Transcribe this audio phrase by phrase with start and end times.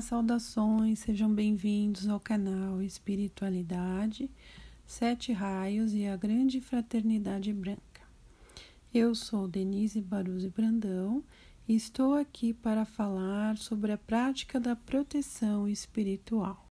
[0.00, 4.30] saudações, sejam bem-vindos ao canal Espiritualidade,
[4.86, 7.80] Sete Raios e a Grande Fraternidade Branca.
[8.92, 11.22] Eu sou Denise Baruzzi Brandão
[11.68, 16.66] e estou aqui para falar sobre a prática da proteção espiritual.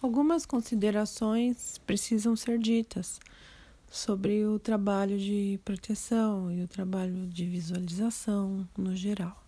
[0.00, 3.18] Algumas considerações precisam ser ditas
[3.90, 9.47] sobre o trabalho de proteção e o trabalho de visualização no geral.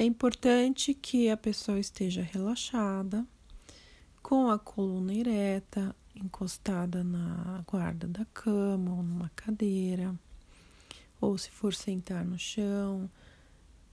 [0.00, 3.22] É importante que a pessoa esteja relaxada,
[4.22, 10.18] com a coluna ereta, encostada na guarda da cama ou numa cadeira,
[11.20, 13.10] ou se for sentar no chão.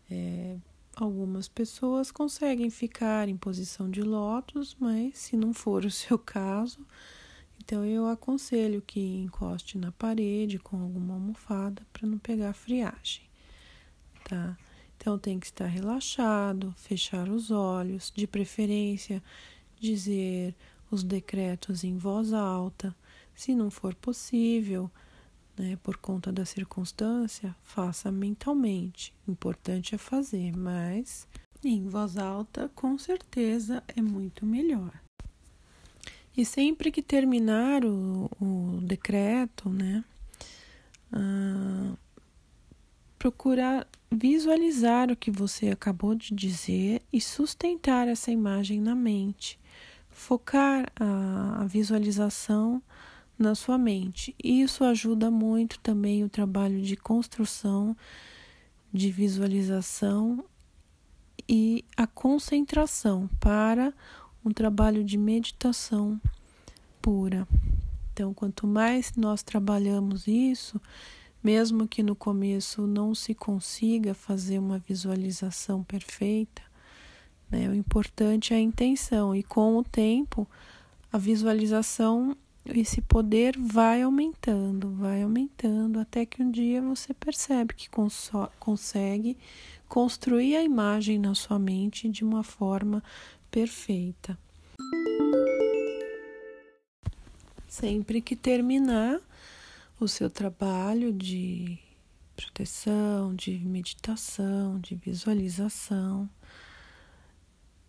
[0.09, 0.55] É,
[0.95, 6.87] algumas pessoas conseguem ficar em posição de lótus, mas se não for o seu caso,
[7.59, 13.25] então eu aconselho que encoste na parede com alguma almofada para não pegar friagem,
[14.23, 14.57] tá?
[15.07, 19.23] Então tem que estar relaxado, fechar os olhos, de preferência
[19.79, 20.53] dizer
[20.91, 22.93] os decretos em voz alta.
[23.33, 24.91] Se não for possível,
[25.57, 29.13] né, por conta da circunstância, faça mentalmente.
[29.25, 31.25] Importante é fazer, mas
[31.63, 34.91] em voz alta, com certeza é muito melhor.
[36.35, 40.03] E sempre que terminar o, o decreto, né,
[41.13, 41.97] uh,
[43.27, 49.59] procurar visualizar o que você acabou de dizer e sustentar essa imagem na mente.
[50.09, 52.81] Focar a, a visualização
[53.37, 54.33] na sua mente.
[54.41, 57.97] Isso ajuda muito também o trabalho de construção,
[58.93, 60.45] de visualização
[61.47, 63.93] e a concentração para
[64.43, 66.19] um trabalho de meditação
[67.01, 67.45] pura.
[68.13, 70.79] Então, quanto mais nós trabalhamos isso,
[71.43, 76.61] mesmo que no começo não se consiga fazer uma visualização perfeita,
[77.49, 80.47] né, o importante é a intenção, e com o tempo,
[81.11, 82.35] a visualização,
[82.65, 87.89] esse poder vai aumentando, vai aumentando, até que um dia você percebe que
[88.59, 89.37] consegue
[89.87, 93.01] construir a imagem na sua mente de uma forma
[93.49, 94.37] perfeita.
[97.69, 99.21] Sempre que terminar,
[99.99, 101.79] o seu trabalho de
[102.35, 106.29] proteção, de meditação, de visualização.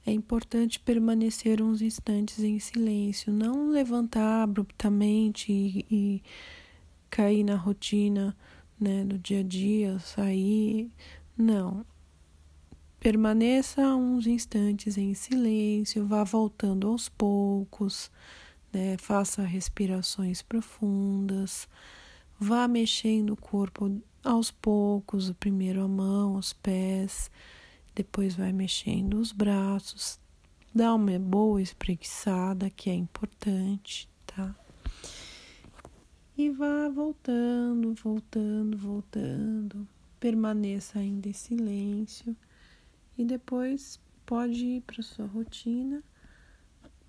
[0.07, 6.23] É importante permanecer uns instantes em silêncio, não levantar abruptamente e, e
[7.11, 8.35] cair na rotina
[8.81, 10.91] né, do dia a dia, sair.
[11.37, 11.85] Não.
[12.99, 18.11] Permaneça uns instantes em silêncio, vá voltando aos poucos,
[18.73, 21.69] né, faça respirações profundas
[22.41, 27.31] Vá mexendo o corpo aos poucos, primeiro a mão, os pés,
[27.95, 30.21] depois vai mexendo os braços.
[30.73, 34.55] Dá uma boa espreguiçada, que é importante, tá?
[36.37, 39.89] E vá voltando, voltando, voltando.
[40.21, 42.37] Permaneça ainda em silêncio
[43.19, 46.05] e depois pode ir para sua rotina,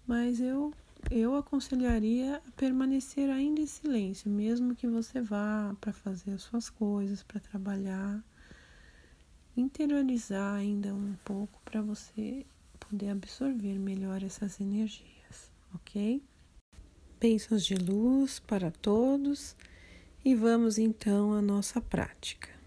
[0.08, 0.74] mas eu
[1.10, 6.70] eu aconselharia a permanecer ainda em silêncio, mesmo que você vá para fazer as suas
[6.70, 8.24] coisas, para trabalhar,
[9.56, 12.46] interiorizar ainda um pouco para você
[12.80, 16.22] poder absorver melhor essas energias, ok?
[17.20, 19.56] Bênçãos de luz para todos
[20.24, 22.59] e vamos então à nossa prática.